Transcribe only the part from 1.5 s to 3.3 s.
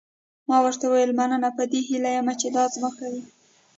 په دې هیله یم چې دا مځکه وي.